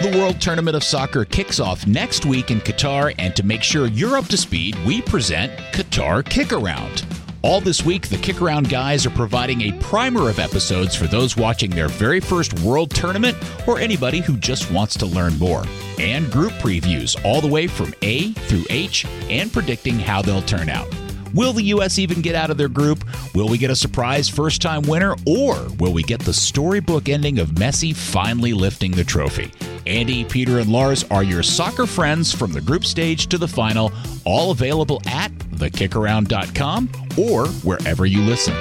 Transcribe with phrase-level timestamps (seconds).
[0.00, 3.86] The World Tournament of Soccer kicks off next week in Qatar, and to make sure
[3.86, 7.04] you're up to speed, we present Qatar Kick Around.
[7.42, 11.36] All this week, the Kick Around guys are providing a primer of episodes for those
[11.36, 13.36] watching their very first World Tournament
[13.68, 15.64] or anybody who just wants to learn more.
[15.98, 20.70] And group previews all the way from A through H and predicting how they'll turn
[20.70, 20.88] out.
[21.34, 21.98] Will the U.S.
[21.98, 23.04] even get out of their group?
[23.34, 25.14] Will we get a surprise first time winner?
[25.26, 29.52] Or will we get the storybook ending of Messi finally lifting the trophy?
[29.86, 33.92] Andy, Peter, and Lars are your soccer friends from the group stage to the final,
[34.24, 38.54] all available at thekickaround.com or wherever you listen.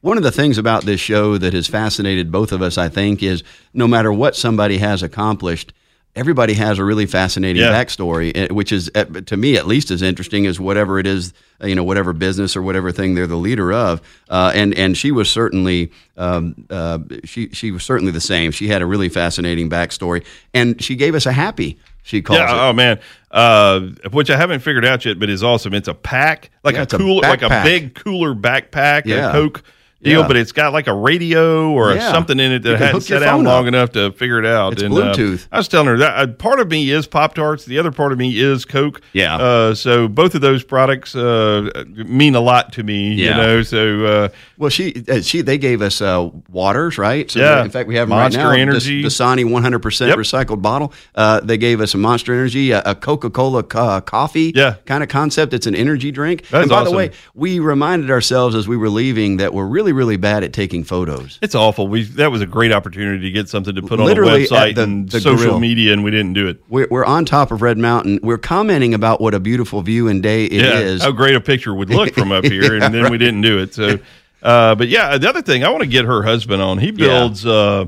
[0.00, 3.22] One of the things about this show that has fascinated both of us, I think,
[3.22, 3.42] is
[3.74, 5.72] no matter what somebody has accomplished,
[6.16, 7.70] everybody has a really fascinating Yeah.
[7.72, 11.32] backstory, eh, which is, eh, to me, at least as interesting as whatever it is,
[11.62, 14.00] uh, you know, whatever business or whatever thing they're the leader of.
[14.28, 18.50] Uh, and and she was certainly um, uh, she she was certainly the same.
[18.50, 21.78] She had a really fascinating backstory, and she gave us a happy.
[22.02, 22.68] She calls Yeah, it.
[22.70, 22.98] oh man,
[23.30, 23.80] uh,
[24.12, 25.74] which I haven't figured out yet, but is awesome.
[25.74, 29.28] It's a pack, like Yeah, a it's a cooler, like a big cooler backpack, Yeah.
[29.28, 29.62] a Coke
[30.02, 30.26] deal, Yeah.
[30.28, 32.12] but it's got like a radio or Yeah.
[32.12, 33.68] something in it that hadn't sat down long up.
[33.68, 34.74] enough to figure it out.
[34.74, 35.46] It's uh, Bluetooth.
[35.50, 38.12] I was telling her that uh, part of me is Pop Tarts, the other part
[38.12, 39.00] of me is Coke.
[39.12, 39.36] Yeah.
[39.36, 43.14] Uh, so both of those products uh, mean a lot to me.
[43.14, 47.28] You know, so uh, Well, she uh, she they gave us uh, waters, right?
[47.30, 47.64] So Yeah.
[47.64, 48.62] In fact, we have them Monster right now.
[48.62, 49.02] Energy.
[49.02, 50.92] the Dasani 100 percent recycled bottle.
[51.14, 54.74] Uh, they gave us a Monster Energy, a, a Coca Cola uh, coffee, Yeah.
[54.86, 55.52] kind of concept.
[55.54, 56.46] It's an energy drink.
[56.48, 56.92] That is and by awesome.
[56.92, 60.52] the way, we reminded ourselves as we were leaving that we're really really bad at
[60.52, 61.38] taking photos.
[61.42, 61.88] it's awful.
[61.88, 64.74] We that was a great opportunity to get something to put on the Literally website
[64.76, 65.60] the- and the social grill.
[65.60, 66.62] media, and we didn't do it.
[66.68, 68.20] We're, we're on top of Red Mountain.
[68.22, 71.00] We're commenting about what a beautiful view and day it is.
[71.00, 73.58] yeah, how great a picture would look from up here, and then we didn't do
[73.60, 73.74] it.
[73.74, 73.98] So,
[74.42, 76.78] uh, but yeah, the other thing I want to get her husband on.
[76.78, 77.86] He builds uh,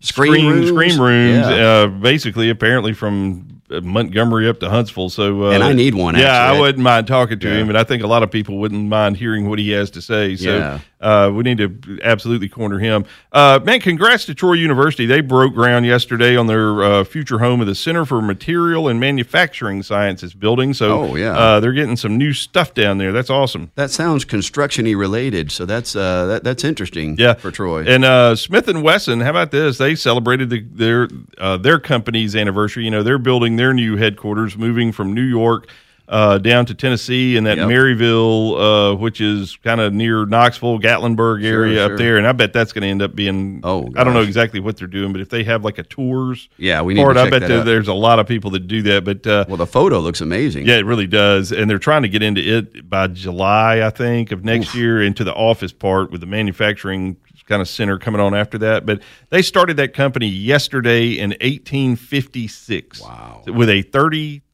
[0.00, 0.68] Screen screen rooms.
[0.68, 1.54] screen rooms, Yeah.
[1.54, 5.10] uh, basically apparently from uh, Montgomery up to Huntsville.
[5.10, 6.58] So, uh, And I need one, Yeah, actually.
[6.58, 7.54] I wouldn't mind talking to Yeah.
[7.58, 10.02] him, and I think a lot of people wouldn't mind hearing what he has to
[10.02, 10.34] say.
[10.34, 10.78] So, Yeah.
[11.02, 13.04] Uh, we need to absolutely corner him.
[13.32, 15.04] Uh, man, congrats to Troy University.
[15.04, 18.98] They broke ground yesterday on their uh, future home of the Center for Material and
[19.00, 20.72] Manufacturing Sciences building.
[20.74, 21.36] So, Oh, yeah.
[21.36, 23.12] uh, they're getting some new stuff down there.
[23.12, 23.70] That's awesome.
[23.74, 27.16] That sounds construction-y related, so that's uh, that, that's interesting.
[27.18, 27.84] Yeah, for Troy.
[27.86, 29.20] and uh, Smith and Wesson.
[29.20, 29.78] How about this?
[29.78, 31.08] They celebrated the, their
[31.38, 32.84] uh, their company's anniversary.
[32.84, 35.68] You know, they're building their new headquarters, moving from New York
[36.08, 37.68] uh, down to Tennessee and that Yep.
[37.68, 41.96] Maryville, uh, which is kind of near Knoxville, Gatlinburg area Sure, up sure.
[41.98, 42.16] there.
[42.18, 43.60] And I bet that's going to end up being.
[43.64, 46.48] Oh, I don't know exactly what they're doing, but if they have like a tours,
[46.58, 47.64] Yeah, we need part, to I check bet that there, out.
[47.66, 49.04] there's a lot of people that do that.
[49.04, 50.66] But uh, well, the photo looks amazing.
[50.66, 51.52] yeah, it really does.
[51.52, 55.24] And they're trying to get into it by July, I think, of next year into
[55.24, 57.16] the office part with the manufacturing
[57.48, 58.86] kind of center coming on after that.
[58.86, 63.00] But they started that company yesterday in 1856.
[63.00, 63.42] Wow.
[63.46, 63.82] With a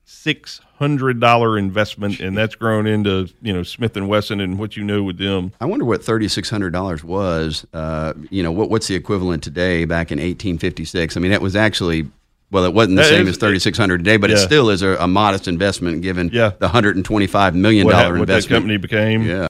[0.09, 2.21] $3,600 investment.
[2.21, 5.53] And that's grown into, you know, Smith and Wesson and what you know with them.
[5.61, 7.67] I wonder what thirty six hundred dollars was.
[7.73, 11.17] Uh, you know, what what's the equivalent today back in eighteen fifty six?
[11.17, 12.09] I mean, that was actually
[12.51, 14.71] well, it wasn't the That same is- as thirty six hundred today, but it still
[14.71, 16.53] is a, a modest investment given Yeah.
[16.59, 18.63] the hundred and twenty five million dollar dollar ha- what that investment.
[18.63, 19.23] company became.
[19.23, 19.47] Yeah.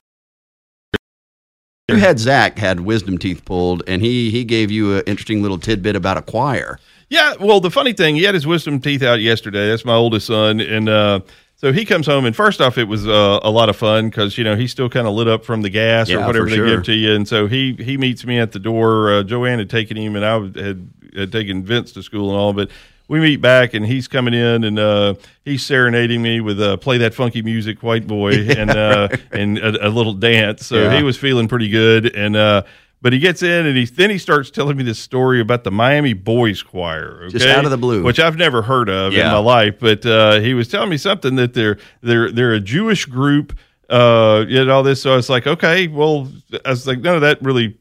[1.87, 5.57] You had Zach had wisdom teeth pulled, and he he gave you an interesting little
[5.57, 6.79] tidbit about a choir.
[7.09, 9.67] Yeah, well, the funny thing, he had his wisdom teeth out yesterday.
[9.69, 11.21] That's my oldest son, and uh,
[11.55, 14.37] so he comes home, and first off, it was uh, a lot of fun because
[14.37, 16.55] you know he's still kind of lit up from the gas Yeah, or whatever they
[16.57, 16.67] sure.
[16.67, 19.11] give to you, and so he he meets me at the door.
[19.11, 22.53] Uh, Joanne had taken him, and I had had taken Vince to school and all,
[22.53, 22.69] but.
[23.11, 26.99] We meet back and he's coming in and uh, he's serenading me with uh, "Play
[26.99, 30.67] That Funky Music, White Boy" and uh, and a, a little dance.
[30.67, 30.95] So Yeah.
[30.95, 32.15] he was feeling pretty good.
[32.15, 32.61] And uh,
[33.01, 35.71] but he gets in and he then he starts telling me this story about the
[35.71, 37.21] Miami Boys Choir.
[37.23, 37.37] Okay?
[37.37, 38.03] Just out of the blue.
[38.03, 39.79] which I've never heard of in my life.
[39.79, 43.57] But uh, he was telling me something that they're they're they're a Jewish group.
[43.89, 45.01] Uh, and all this.
[45.01, 46.31] So I was like, okay, well,
[46.63, 47.75] I was like, none of that really.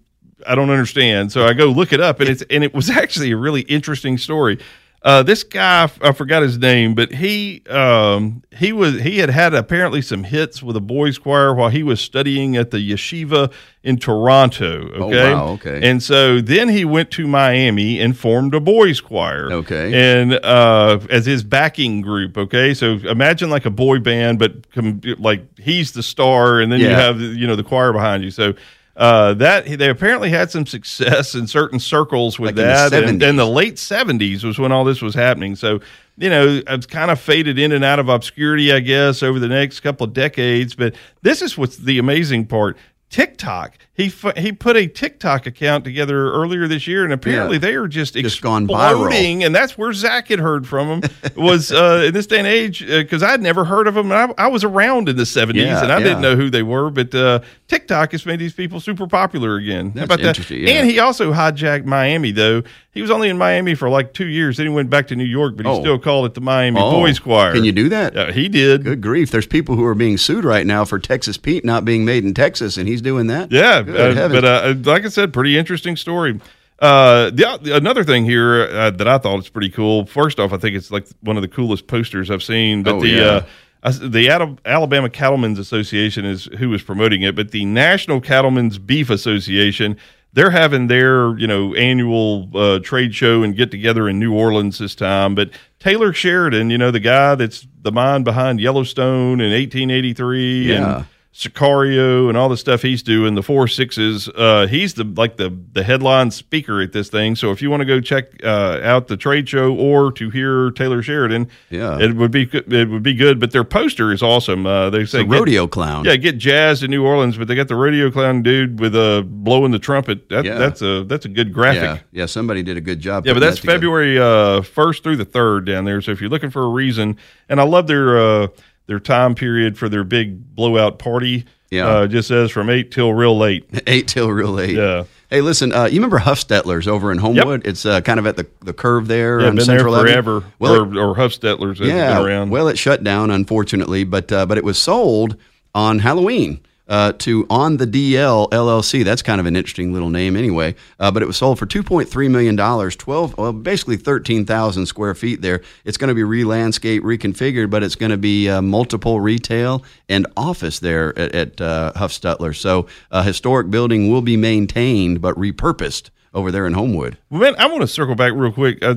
[0.47, 1.33] I don't understand.
[1.33, 4.17] So I go look it up, and it's and it was actually a really interesting
[4.17, 4.59] story.
[5.00, 9.55] Uh, this guy, I forgot his name, but he um, he was he had had
[9.55, 13.53] apparently some hits with a boys choir while he was studying at the yeshiva
[13.85, 14.91] in Toronto.
[14.97, 15.89] Oh, Okay, wow, okay.
[15.89, 19.53] and so then he went to Miami and formed a boys choir.
[19.53, 19.95] Okay.
[19.95, 22.37] and uh, as his backing group.
[22.37, 26.81] Okay, so imagine like a boy band, but com- like he's the star, and then
[26.81, 26.97] you Yeah.
[27.01, 28.33] have you know the choir behind you.
[28.33, 28.55] So.
[28.99, 32.93] Uh, that they apparently had some success in certain circles with Like in the that,
[33.09, 33.29] and, 70s.
[33.31, 35.55] and the late '70s was when all this was happening.
[35.55, 35.79] So,
[36.17, 39.47] you know, it's kind of faded in and out of obscurity, I guess, over the
[39.47, 40.75] next couple of decades.
[40.75, 42.77] But this is what's the amazing part.
[43.11, 43.79] TikTok.
[43.95, 47.61] He he put a TikTok account together earlier this year, and apparently Yeah.
[47.61, 49.06] they are just, Just gone viral.
[49.06, 49.44] exploding.
[49.44, 52.87] And that's where Zach had heard from him was uh, in this day and age
[52.87, 54.12] because I'd never heard of them.
[54.12, 56.05] And I, I was around in the seventies, Yeah, and I yeah.
[56.05, 56.91] didn't know who they were.
[56.91, 59.88] But uh, TikTok has made these people super popular again.
[59.91, 60.26] How That's about that?
[60.29, 60.70] interesting, yeah.
[60.81, 62.62] And he also hijacked Miami, though.
[62.93, 64.56] He was only in Miami for like two years.
[64.56, 65.81] Then he went back to New York, but he Oh.
[65.81, 67.53] still called it the Miami Oh, Boys Choir.
[67.53, 68.17] Can you do that?
[68.17, 68.85] Uh, he did.
[68.85, 69.31] Good grief!
[69.31, 72.32] There's people who are being sued right now for Texas Pete not being made in
[72.32, 73.53] Texas, and he's doing that.
[73.53, 76.41] Yeah, uh, but uh, like I said, pretty interesting story.
[76.81, 80.06] Uh, the another thing here uh, that I thought was pretty cool.
[80.06, 82.82] First off, I think it's like one of the coolest posters I've seen.
[82.85, 83.25] But Oh, the yeah.
[83.25, 83.43] uh,
[83.83, 89.97] the Alabama Cattlemen's Association is who is promoting it, but the National Cattlemen's Beef Association.
[90.35, 94.79] They're having their, you know, annual uh, trade show and get together in New Orleans
[94.79, 95.35] this time.
[95.35, 100.97] But Taylor Sheridan, you know, the guy that's the mind behind Yellowstone in 1883 Yeah.
[100.99, 101.07] and
[101.38, 104.29] Sicario and all the stuff he's doing, the four sixes.
[104.29, 107.37] Uh, he's the like the the headline speaker at this thing.
[107.37, 110.70] So if you want to go check uh, out the trade show or to hear
[110.73, 111.99] Taylor Sheridan, Yeah.
[112.00, 113.38] it would be it would be good.
[113.38, 114.67] But their poster is awesome.
[114.67, 116.05] Uh, they say the get- rodeo clown.
[116.05, 119.00] yeah, get jazzed in New Orleans, but they got the rodeo clown dude with a
[119.19, 120.29] uh, blowing the trumpet.
[120.31, 120.58] That, Yeah.
[120.58, 122.02] That's a that's a good graphic.
[122.12, 122.26] yeah, yeah.
[122.26, 123.26] Somebody did a good job.
[123.26, 123.67] Yeah, but that's that.
[123.67, 126.00] February uh, first through the third down there.
[126.02, 127.17] So if you're looking for a reason,
[127.49, 128.49] and I love their uh,
[128.88, 131.44] their time period for their big blowout party.
[131.70, 131.87] Yeah.
[131.87, 133.69] uh, just says from eight till real late.
[133.87, 134.75] eight till real late.
[134.75, 135.05] Yeah.
[135.31, 137.67] Hey, listen, uh, you remember Huffstutler's over in Homewood?
[137.67, 140.23] It's uh, kind of at the, the curve there Yeah, on been Central there Avenue.
[140.40, 140.52] forever.
[140.58, 142.50] Well, or, or Huffstutler's has yeah, been around.
[142.50, 145.37] well, it shut down unfortunately, but uh, but it was sold
[145.75, 149.05] on Halloween uh, to On the DL LLC.
[149.05, 150.75] That's kind of an interesting little name anyway.
[150.99, 154.44] Uh, but it was sold for two point three million dollars, twelve, well, basically thirteen
[154.44, 155.43] thousand square feet.
[155.43, 159.85] There, it's going to be re-landscaped, reconfigured, but it's going to be uh, multiple retail
[160.08, 162.56] and office there at, at uh, Huffstutler.
[162.56, 167.19] So, a historic building will be maintained but repurposed over there in Homewood.
[167.31, 168.82] Well, man, I want to circle back real quick.
[168.82, 168.94] Uh,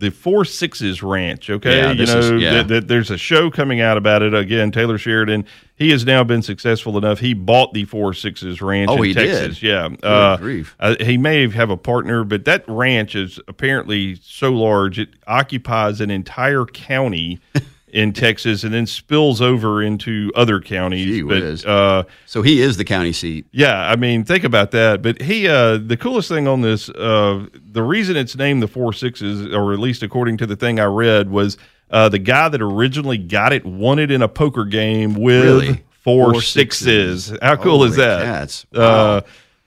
[0.00, 1.76] the Four Sixes Ranch, okay?
[1.78, 2.50] Yeah, you know, is- yeah.
[2.54, 4.34] th- th- there's a show coming out about it.
[4.34, 5.44] Again, Taylor Sheridan,
[5.76, 7.20] he has now been successful enough.
[7.20, 9.26] He bought the Four Sixes Ranch Oh, in he did?
[9.32, 9.62] Texas.
[9.62, 9.88] Yeah.
[10.02, 10.74] Uh, grief.
[10.80, 16.00] uh, he may have a partner, but that ranch is apparently so large, it occupies
[16.00, 17.38] an entire county.
[17.92, 21.04] In Texas, and then spills over into other counties.
[21.06, 21.64] Gee but whiz.
[21.64, 23.46] uh, So he is the county seat.
[23.52, 25.02] yeah, I mean, think about that.
[25.02, 28.92] But he, uh, the coolest thing on this, uh, the reason it's named the Four
[28.92, 31.56] Sixes, or at least according to the thing I read, was
[31.90, 35.84] uh, the guy that originally got it won it in a poker game with Really?
[36.02, 37.24] four, Four sixes.
[37.26, 37.38] sixes.
[37.42, 38.22] How cool is that?
[38.24, 38.66] cats.
[38.74, 39.22] Uh,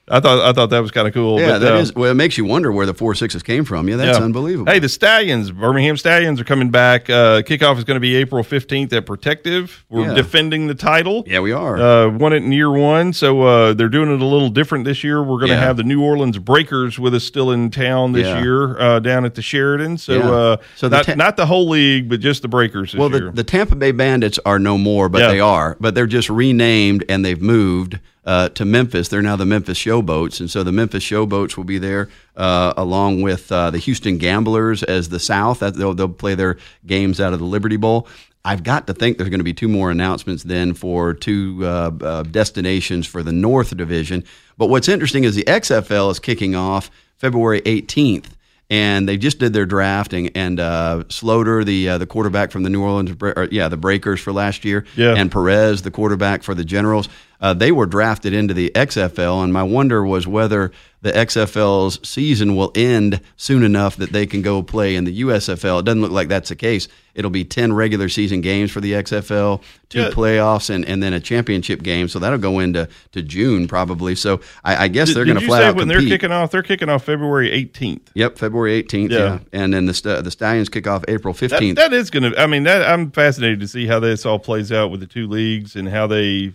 [0.09, 1.39] I thought I thought that was kind of cool.
[1.39, 1.95] Yeah, but, that uh, is.
[1.95, 3.87] Well, it makes you wonder where the four sixes came from.
[3.87, 4.25] Yeah, that's yeah.
[4.25, 4.69] unbelievable.
[4.69, 7.09] Hey, the Stallions, Birmingham Stallions, are coming back.
[7.09, 9.85] Uh, kickoff is going to be April fifteenth at Protective.
[9.89, 10.13] We're Yeah.
[10.13, 11.23] defending the title.
[11.25, 11.77] yeah, we are.
[11.77, 15.05] Uh, won it in year one, so uh, they're doing it a little different this
[15.05, 15.21] year.
[15.23, 15.61] We're going to Yeah.
[15.61, 19.35] have the New Orleans Breakers with us still in town this year uh, down at
[19.35, 19.97] the Sheridan.
[19.97, 23.09] So, uh, So not, ta- not the whole league, but just the Breakers this well,
[23.09, 23.27] year.
[23.27, 25.77] the, the Tampa Bay Bandits are no more, but they are.
[25.79, 29.07] But they're just renamed and they've moved uh, to Memphis.
[29.09, 33.21] They're now the Memphis Showboats, and so the Memphis Showboats will be there uh, along
[33.21, 35.59] with uh, the Houston Gamblers as the South.
[35.59, 38.07] That, they'll, they'll play their games out of the Liberty Bowl.
[38.45, 41.91] I've got to think there's going to be two more announcements then for two uh,
[42.01, 44.25] uh, destinations for the North Division.
[44.57, 48.25] But what's interesting is the XFL is kicking off February 18th
[48.69, 50.27] and they just did their drafting.
[50.35, 54.19] And uh, Sloter, the uh, the quarterback from the New Orleans, or, yeah, the Breakers
[54.19, 55.13] for last year, Yeah.
[55.15, 57.07] and Perez, the quarterback for the Generals,
[57.43, 59.43] uh, they were drafted into the XFL.
[59.43, 60.71] And my wonder was whether
[61.01, 65.79] the XFL's season will end soon enough that they can go play in the USFL.
[65.81, 66.87] It doesn't look like that's the case.
[67.13, 70.09] It'll be ten regular season games for the XFL, two Yeah.
[70.11, 72.07] playoffs, and, and then a championship game.
[72.07, 74.15] So that'll go into to June probably.
[74.15, 76.07] So I, I guess Did- they're going to flat out when compete.
[76.09, 76.49] they're kicking off?
[76.51, 78.07] They're kicking off February 18th.
[78.15, 79.09] Yep, February 18th.
[79.11, 79.17] Yeah.
[79.19, 79.39] Yeah.
[79.51, 81.75] And then the the Stallions kick off April That, 15th.
[81.75, 82.41] that is going to.
[82.41, 85.27] I mean, that I'm fascinated to see how this all plays out with the two
[85.27, 86.53] leagues and how they,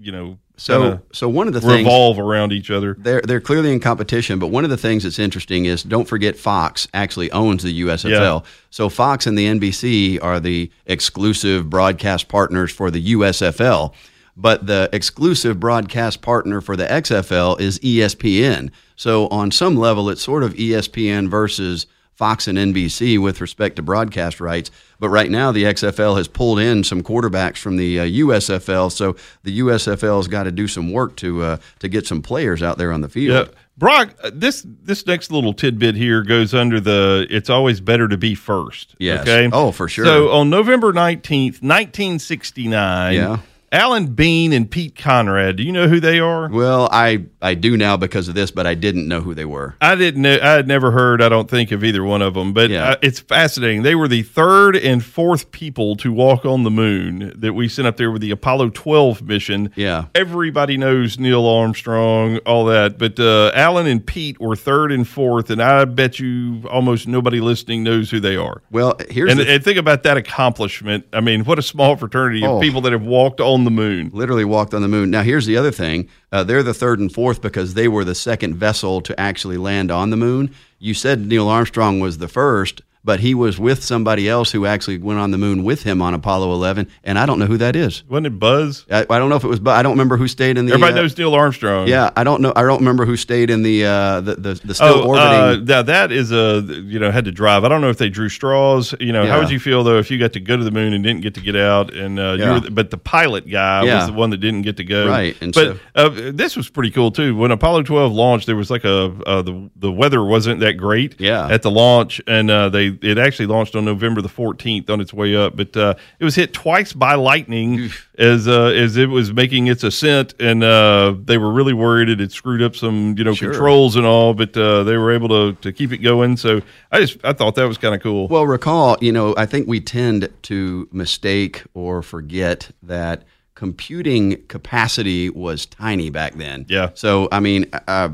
[0.00, 2.94] you know, so so one of the things revolve around each other.
[2.98, 6.36] they're they're clearly in competition, but one of the things that's interesting is don't forget
[6.36, 8.42] Fox actually owns the USFL.
[8.42, 8.50] Yeah.
[8.70, 13.94] So Fox and the NBC are the exclusive broadcast partners for the USFL.
[14.36, 18.70] But the exclusive broadcast partner for the XFL is ESPN.
[18.96, 21.86] So on some level, it's sort of ESPN versus
[22.20, 24.70] Fox and NBC with respect to broadcast rights.
[24.98, 29.16] But right now, the XFL has pulled in some quarterbacks from the uh, USFL, so
[29.42, 32.92] the USFL's got to do some work to uh, to get some players out there
[32.92, 33.46] on the field.
[33.48, 34.14] Yeah, Brock.
[34.22, 37.26] uh, This this next little tidbit here goes under the.
[37.30, 38.94] It's always better to be first.
[38.98, 39.22] Yes.
[39.22, 39.48] Okay.
[39.50, 40.04] Oh, for sure.
[40.04, 43.14] So on November nineteenth, nineteen sixty nine.
[43.14, 43.38] Yeah.
[43.72, 45.54] Alan Bean and Pete Conrad.
[45.56, 46.48] Do you know who they are?
[46.48, 49.76] Well, I I do now because of this, but I didn't know who they were.
[49.80, 50.38] I didn't know.
[50.42, 51.22] I had never heard.
[51.22, 52.90] I don't think of either one of them, but Yeah.
[52.90, 53.82] uh, it's fascinating.
[53.82, 57.86] They were the third and fourth people to walk on the moon that we sent
[57.86, 59.70] up there with the Apollo 12 mission.
[59.76, 60.06] Yeah.
[60.14, 65.48] everybody knows Neil Armstrong, all that, but uh, Alan and Pete were third and fourth,
[65.48, 68.60] and I bet you almost nobody listening knows who they are.
[68.70, 71.06] Well, here's And, the, and think about that accomplishment.
[71.12, 72.56] I mean, what a small fraternity Oh.
[72.56, 74.10] of people that have walked on the moon.
[74.12, 75.10] literally walked on the moon.
[75.10, 78.14] Now, here's the other thing: uh, they're the third and fourth because they were the
[78.14, 80.54] second vessel to actually land on the moon.
[80.78, 84.98] You said Neil Armstrong was the first, but he was with somebody else who actually
[84.98, 87.74] went on the moon with him on Apollo 11, and I don't know who that
[87.76, 88.04] is.
[88.08, 88.84] Wasn't it Buzz?
[88.90, 90.72] I, I don't know if it was, but I don't remember who stayed in the.
[90.74, 91.88] Everybody uh, knows Neil Armstrong.
[91.88, 92.52] Yeah, I don't know.
[92.54, 95.62] I don't remember who stayed in the uh, the, the the still Oh, orbiting.
[95.62, 97.64] uh, now that is a you know had to drive.
[97.64, 98.94] I don't know if they drew straws.
[99.00, 100.92] You know, how would you feel though if you got to go to the moon
[100.92, 101.94] and didn't get to get out?
[101.94, 103.96] And uh, you were, but the pilot guy Yeah.
[104.00, 105.08] was the one that didn't get to go.
[105.08, 107.34] Right, and but so- uh, this was pretty cool too.
[107.36, 111.18] When Apollo twelve launched, there was like a uh, the the weather wasn't that great.
[111.20, 111.48] Yeah.
[111.48, 115.12] at the launch, and uh, they it actually launched on November the fourteenth on its
[115.14, 115.56] way up.
[115.56, 119.82] But uh, it was hit twice by lightning as uh, as it was making its
[119.84, 123.50] ascent, and uh, they were really worried it had screwed up some you know Sure.
[123.50, 124.34] controls and all.
[124.34, 126.36] But uh, they were able to to keep it going.
[126.36, 126.60] So
[126.92, 128.28] I just I thought that was kind of cool.
[128.28, 135.28] Well, recall, you know, I think we tend to mistake or forget that computing capacity
[135.28, 136.64] was tiny back then.
[136.68, 136.90] Yeah.
[136.94, 138.08] So, I mean, uh,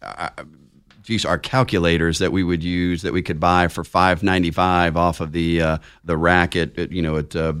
[0.00, 0.28] uh,
[1.06, 4.96] geez, our calculators that we would use that we could buy for five ninety five
[4.96, 7.54] off of the uh, the rack at, at you know at uh,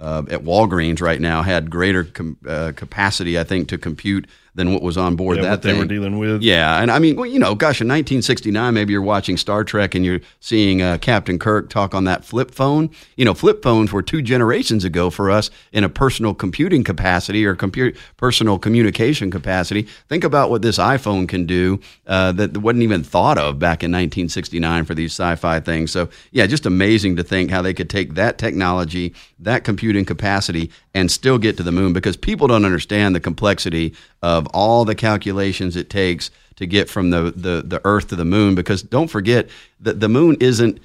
[0.00, 4.26] uh, at Walgreens right now had greater com- uh, capacity, I think, to compute
[4.56, 6.42] than what was on board Yeah, that what they were dealing with.
[6.42, 9.94] Yeah, and I mean, well, you know, gosh, in 1969, maybe you're watching Star Trek
[9.94, 12.90] and you're seeing uh, Captain Kirk talk on that flip phone.
[13.16, 17.44] You know, flip phones were two generations ago for us in a personal computing capacity
[17.44, 19.82] or compu- personal communication capacity.
[20.08, 23.92] Think about what this iPhone can do uh, that wasn't even thought of back in
[23.92, 25.90] 1969 for these sci-fi things.
[25.90, 30.70] So, yeah, just amazing to think how they could take that technology, that computing capacity,
[30.94, 34.94] and still get to the moon because people don't understand the complexity of all the
[34.94, 38.54] calculations it takes to get from the, the, the Earth to the moon.
[38.54, 39.48] Because don't forget
[39.80, 40.80] that the moon isn't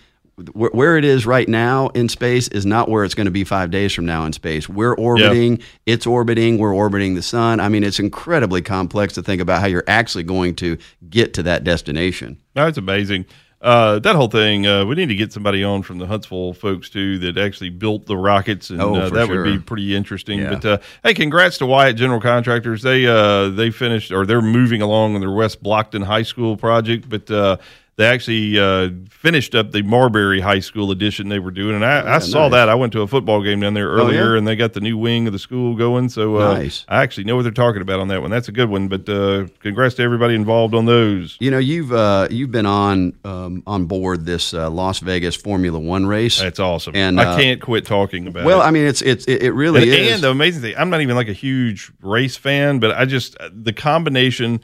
[0.54, 3.44] where, where it is right now in space is not where it's going to be
[3.44, 4.68] five days from now in space.
[4.68, 7.60] We're orbiting, it's orbiting, we're orbiting the sun.
[7.60, 10.78] I mean, it's incredibly complex to think about how you're actually going to
[11.10, 12.38] get to that destination.
[12.54, 13.26] That's amazing.
[13.62, 16.90] Uh, that whole thing, uh, we need to get somebody on from the Huntsville folks
[16.90, 20.40] too that actually built the rockets, and Oh, uh, that would be pretty interesting.
[20.40, 20.50] Yeah.
[20.56, 22.82] But uh, hey, congrats to Wyatt General Contractors.
[22.82, 27.08] They uh, they finished or they're moving along on their West Blockton High School project,
[27.08, 27.58] but uh,
[27.98, 32.16] they actually uh, finished up the Marbury High School edition they were doing, and I,
[32.16, 32.48] I saw nice.
[32.48, 32.70] Oh, that.
[32.70, 34.38] I went to a football game down there earlier, yeah?
[34.38, 36.08] and they got the new wing of the school going.
[36.08, 36.86] So uh, Nice.
[36.88, 38.32] I actually know what they're talking about on that one.
[38.32, 38.88] That's a good one.
[38.88, 41.38] But uh, congrats to everybody involved on those.
[41.42, 45.78] You know, you've uh, you've been on um, on board this uh, Las Vegas Formula
[45.78, 46.40] One race.
[46.40, 46.96] That's awesome.
[46.96, 48.46] And, I uh, can't quit talking about it.
[48.46, 48.66] well, it.
[48.66, 50.14] I mean, it's it's it, it really and, is.
[50.14, 53.38] and the amazing thing, I'm not even like a huge race fan, but I just
[53.52, 54.62] the combination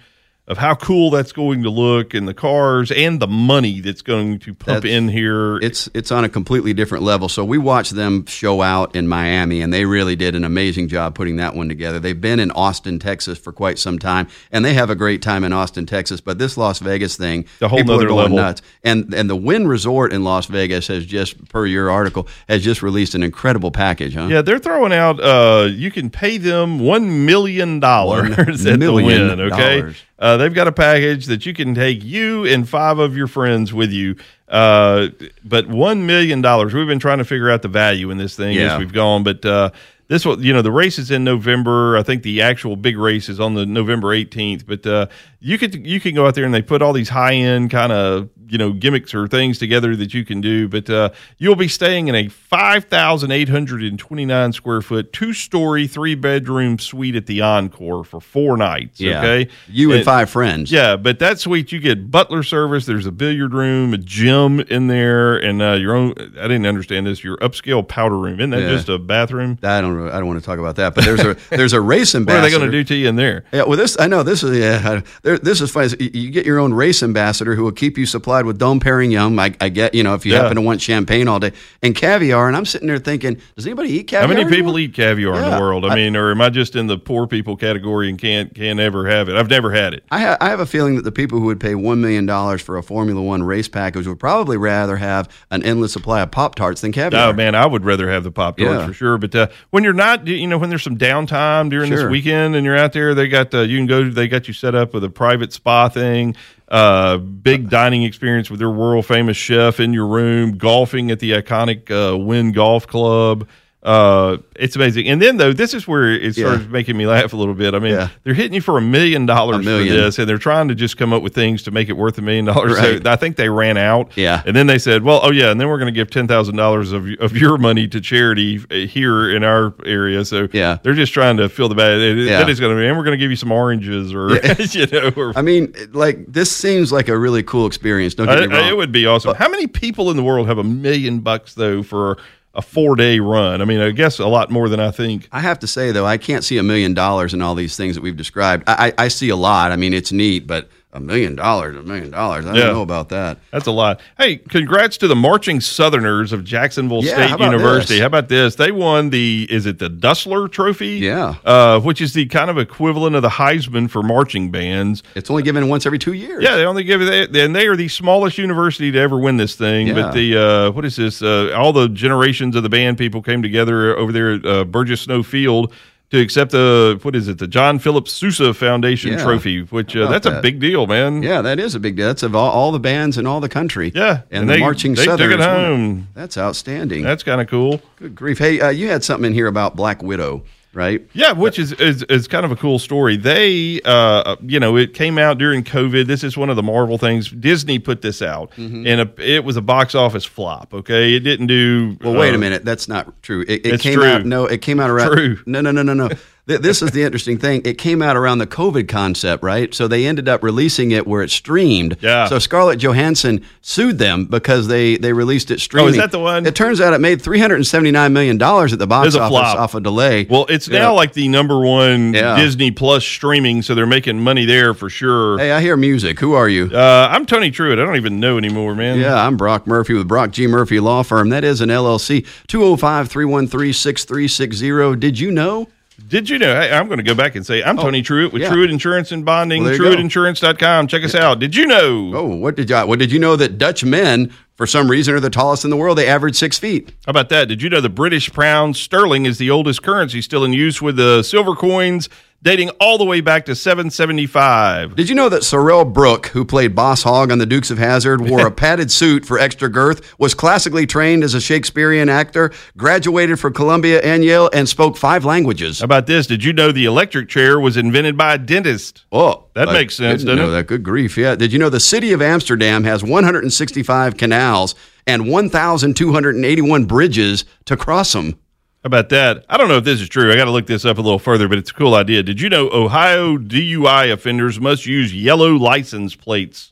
[0.48, 4.40] of how cool that's going to look and the cars and the money that's going
[4.40, 5.58] to pump That's- in here.
[5.58, 7.28] it's it's on a completely different level.
[7.28, 11.16] So we watched them show out in Miami, and they really did an amazing job
[11.16, 12.00] putting that one together.
[12.00, 15.44] They've been in Austin, Texas, for quite some time, and they have a great time
[15.44, 16.22] in Austin, Texas.
[16.22, 18.38] But this Las Vegas thing, The whole people are going level.
[18.38, 18.62] nuts.
[18.86, 22.82] And and the Wynn Resort in Las Vegas has just, per your article, has just
[22.82, 24.28] released an incredible package, huh?
[24.30, 25.20] yeah, they're throwing out.
[25.20, 29.40] Uh, you can pay them one million dollars at the Wynn.
[29.42, 30.04] Okay, dollars.
[30.20, 33.74] Uh, they've got a package that you can take you and five of your friends
[33.74, 34.16] with you.
[34.48, 35.10] Uh,
[35.44, 36.74] but one million dollars.
[36.74, 38.74] We've been trying to figure out the value in this thing Yeah.
[38.74, 39.46] as we've gone, but.
[39.46, 39.70] Uh,
[40.08, 41.98] this one, you know, the race is in November.
[41.98, 44.66] I think the actual big race is on the November 18th.
[44.66, 45.08] But uh,
[45.40, 47.92] you could you can go out there and they put all these high end kind
[47.92, 50.68] of you know gimmicks or things together that you can do.
[50.70, 57.16] But uh, you'll be staying in a 5,829 square foot, two story, three bedroom suite
[57.16, 59.00] at the Encore for four nights.
[59.00, 59.20] Yeah.
[59.20, 60.72] Okay, You and five friends.
[60.72, 62.86] yeah, but that suite you get butler service.
[62.86, 66.14] There's a billiard room, a gym in there, and uh, your own.
[66.18, 67.24] I didn't understand this.
[67.24, 68.40] Your upscale powder room.
[68.40, 68.70] Isn't that Yeah.
[68.70, 69.58] just a bathroom?
[69.64, 72.16] I don't I don't want to talk about that, but there's a there's a race
[72.16, 72.42] ambassador.
[72.42, 73.44] What are they going to do to you in there?
[73.52, 75.02] Yeah, well, this I know this is yeah.
[75.24, 75.90] There, this is funny.
[76.00, 79.40] You- get your own race ambassador who will keep you supplied with Dom Perignon.
[79.40, 80.42] I, I get, you know, if you Yeah.
[80.42, 81.52] happen to want champagne all day
[81.82, 82.48] and caviar.
[82.48, 84.28] And I'm sitting there thinking, does anybody eat caviar?
[84.28, 84.80] How many people anymore?
[84.80, 85.86] eat caviar in the world?
[85.86, 89.08] I, mean, or am I just in the poor people category and can't can't ever
[89.08, 89.36] have it?
[89.36, 90.04] I've never had it.
[90.12, 92.28] I, ha- I have a feeling that the people who would pay $1 million
[92.60, 96.56] for a Formula One race package would probably rather have an endless supply of Pop
[96.56, 97.30] Tarts than caviar.
[97.30, 98.86] Oh man, I would rather have the pop tarts Yeah.
[98.88, 99.18] for sure.
[99.18, 102.66] But uh, when you're not, you know, when there's some downtime during this weekend and
[102.66, 104.10] you're out there, they got uh, you can go.
[104.10, 106.36] They got you set up with a private spa thing,
[106.68, 111.32] uh, big dining experience with their world famous chef in your room, golfing at the
[111.32, 113.48] iconic uh, Wynn Golf Club.
[113.88, 115.08] Uh, it's amazing.
[115.08, 116.68] And then though, this is where it starts Yeah.
[116.70, 117.74] making me laugh a little bit.
[117.74, 118.10] I mean, Yeah.
[118.26, 121.14] they're hitting you for a million dollars for this, and they're trying to just come
[121.14, 122.78] up with things to make it worth a million dollars.
[122.78, 124.12] So I think they ran out.
[124.16, 124.42] Yeah.
[124.46, 126.58] And then they said, well, oh yeah, and then we're going to give ten thousand
[126.58, 130.26] dollars of of your money to charity uh, here in our area.
[130.26, 130.80] So Yeah.
[130.84, 132.02] they're just trying to fill the bag.
[132.02, 132.40] It- Yeah.
[132.40, 134.36] That is going to be, and we're going to give you some oranges or
[134.72, 135.12] you know.
[135.16, 138.16] Or, I mean, like, this seems like a really cool experience.
[138.16, 138.68] Don't get I- me wrong.
[138.68, 139.34] it would be awesome.
[139.36, 142.18] How many people in the world have a million bucks though for
[142.58, 143.62] a four day run?
[143.62, 145.30] I mean, I guess a lot more than I think.
[145.32, 147.96] I have to say though, I can't see a million dollars in all these things
[147.96, 148.64] that we've described.
[148.68, 149.72] I, I, I see a lot.
[149.72, 152.46] I mean, it's neat, but a million dollars, a million dollars.
[152.46, 152.64] I Yeah.
[152.66, 153.38] don't know about that.
[153.52, 154.00] That's a lot.
[154.18, 157.96] Hey, congrats to the Marching Southerners of Jacksonville Yeah, State how University.
[157.96, 158.00] this?
[158.02, 158.56] How about this?
[158.56, 160.96] They won the is it the Dustler Trophy?
[161.00, 161.36] Yeah.
[161.46, 165.04] uh, which is the kind of equivalent of the Heisman for marching bands.
[165.14, 166.42] It's only given once every two years.
[166.42, 169.56] Yeah, they only give it, and they are the smallest university to ever win this
[169.56, 169.88] thing.
[169.88, 169.94] Yeah.
[169.94, 171.22] But the uh, what is this?
[171.22, 175.02] Uh, all the generations of the band people came together over there at uh, Burgess
[175.02, 175.74] Snow Field
[176.10, 177.38] to accept the what is it?
[177.38, 179.24] The John Philip Sousa Foundation Yeah.
[179.24, 181.22] Trophy, which uh, that's a big deal, man.
[181.22, 182.08] Yeah, that is a big deal.
[182.08, 183.92] That's of all, all the bands in all the country.
[183.94, 186.08] Yeah, and, and the they- marching they took it home.
[186.14, 187.04] That's outstanding.
[187.04, 187.82] That's kind of cool.
[187.98, 188.38] Good grief!
[188.40, 190.44] Hey, uh, you had something in here about Black Widow,
[190.78, 191.06] right?
[191.14, 193.18] Yeah, which is, is is kind of a cool story.
[193.18, 196.06] They, uh, you know, it came out during COVID.
[196.06, 197.30] This is one of the Marvel things.
[197.32, 198.86] Disney put this out, Mm-hmm.
[198.88, 200.74] and a, it was a box office flop.
[200.74, 201.98] Okay, it didn't do.
[202.02, 202.64] Well, wait uh, a minute.
[202.64, 203.44] That's not true.
[203.48, 204.06] It, it came true.
[204.06, 204.26] out.
[204.26, 205.12] No, it came out around.
[205.12, 205.40] True.
[205.46, 206.10] No, no, no, no, no.
[206.48, 207.62] Th- this is the interesting thing.
[207.66, 209.74] It came out around the COVID concept, right?
[209.74, 211.98] So they ended up releasing it where it streamed.
[212.02, 212.28] Yeah.
[212.28, 215.88] So Scarlett Johansson sued them because they they released it streaming.
[215.88, 216.46] Oh, is that the one?
[216.46, 219.16] It turns out it made three hundred and seventy nine million dollars at the box
[219.16, 219.60] office flop.
[219.60, 220.26] off a delay.
[220.30, 220.80] Well, it's Yeah.
[220.80, 222.36] now like the number one Yeah.
[222.38, 225.38] Disney Plus streaming, so they're making money there for sure.
[225.38, 226.20] Hey, I hear music.
[226.20, 226.70] Who are you?
[226.74, 227.74] Uh, I'm Tony Truitt.
[227.74, 229.00] I don't even know anymore, man.
[229.00, 230.48] Yeah, I'm Brock Murphy with Brock G.
[230.48, 231.30] Murphy Law Firm.
[231.30, 232.26] That is an LLC.
[232.48, 234.96] 205 313 6360.
[235.00, 235.68] Did you know?
[236.08, 236.54] Did you know?
[236.60, 238.52] Hey, I'm going to go back and say I'm oh, Tony Truitt with Oh, yeah.
[238.52, 240.02] Truitt Insurance and Bonding, Well, there you go.
[240.02, 240.88] TruittInsurance.com.
[240.88, 241.40] Check us out.
[241.40, 242.12] Did you know?
[242.16, 242.78] Oh, what did you?
[242.86, 245.76] What did you know that Dutch men, for some reason, are the tallest in the
[245.78, 245.98] world?
[245.98, 246.90] They average six feet.
[247.06, 247.48] How about that?
[247.48, 250.96] Did you know the British pound sterling is the oldest currency still in use with
[250.98, 252.10] the silver coins
[252.44, 254.96] dating all the way back to 775?
[254.96, 258.22] Did you know that Sorrell Booke, who played Boss Hogg on The Dukes of Hazzard,
[258.22, 263.40] wore a padded suit for extra girth, was classically trained as a Shakespearean actor, graduated
[263.40, 265.80] from Columbia and Yale, and spoke five languages?
[265.80, 266.28] How about this?
[266.28, 269.06] Did you know the electric chair was invented by a dentist?
[269.12, 270.58] Oh, That I makes sense, didn't doesn't know it?
[270.58, 271.36] That good grief, yeah.
[271.36, 278.14] Did you know the city of Amsterdam has 165 canals and 1,281 bridges to cross
[278.14, 278.40] them?
[278.84, 279.44] How about that?
[279.50, 280.32] I don't know if this is true.
[280.32, 282.24] I got to look this up a little further, but it's a cool idea.
[282.24, 286.72] Did you know Ohio DUI offenders must use yellow license plates?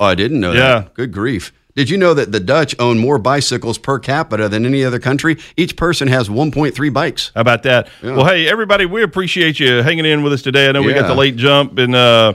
[0.00, 0.60] I didn't know Yeah.
[0.80, 0.94] that.
[0.94, 1.52] Good grief.
[1.76, 5.38] Did you know that the Dutch own more bicycles per capita than any other country?
[5.56, 7.32] Each person has 1.3 bikes.
[7.34, 7.88] How about that?
[8.02, 10.68] Well, hey, everybody, we appreciate you hanging in with us today.
[10.68, 12.34] I know we got the late jump, and uh,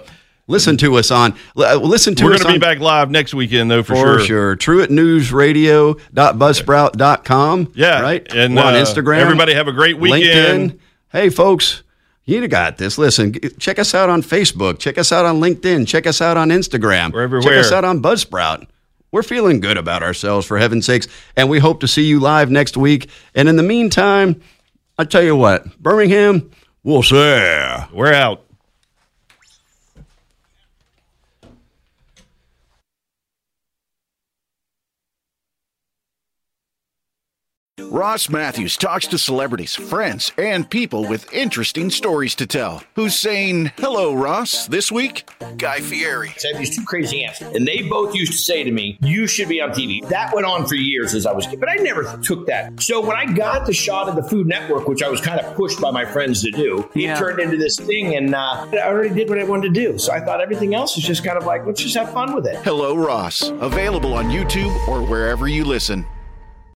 [0.50, 1.36] Listen to us on.
[1.56, 4.20] uh, Listen to us we're going to be back live next weekend, though, for, for
[4.20, 4.58] sure.
[4.58, 4.88] sure.
[4.88, 7.72] TruittNewsRadio.buzzsprout.com.
[7.76, 8.34] Yeah, right.
[8.34, 9.20] And We're on uh, Instagram.
[9.20, 10.72] Everybody have a great weekend.
[10.72, 10.80] LinkedIn.
[11.12, 11.84] Hey, folks,
[12.26, 12.98] you got this.
[12.98, 14.80] Listen, check us out on Facebook.
[14.80, 15.88] Check us out on LinkedIn.
[15.88, 17.14] Check us out on Instagram.
[17.14, 18.66] We're Check us out on Buzzsprout.
[19.12, 22.52] We're feeling good about ourselves, for heaven's sakes, and we hope to see you live
[22.52, 23.10] next week.
[23.34, 24.40] And in the meantime,
[24.98, 26.52] I tell you what, Birmingham,
[26.84, 27.16] we'll see.
[27.16, 28.46] We're out.
[37.84, 42.84] Ross Mathews talks to celebrities, friends, and people with interesting stories to tell.
[42.96, 45.30] Who's saying hello, Ross, this week?
[45.58, 46.30] Guy Fieri.
[46.30, 49.28] I have these two crazy aunts, and they both used to say to me, "You
[49.28, 52.20] should be on TV." That went on for years as I was, but I never
[52.24, 52.82] took that.
[52.82, 55.56] So when I got the shot of the Food Network, which I was kind of
[55.56, 59.14] pushed by my friends to do, it turned into this thing, and uh, I already
[59.14, 59.98] did what I wanted to do.
[59.98, 62.46] So I thought everything else was just kind of like, let's just have fun with
[62.46, 62.58] it.
[62.58, 63.50] Hello, Ross.
[63.50, 66.06] Available on YouTube or wherever you listen.